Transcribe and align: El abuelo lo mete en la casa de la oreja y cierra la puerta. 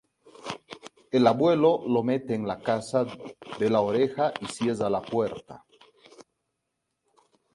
El 1.11 1.27
abuelo 1.27 1.83
lo 1.85 2.01
mete 2.01 2.33
en 2.33 2.47
la 2.47 2.57
casa 2.59 3.05
de 3.59 3.69
la 3.69 3.81
oreja 3.81 4.33
y 4.41 4.47
cierra 4.47 4.89
la 4.89 5.03
puerta. 5.03 5.63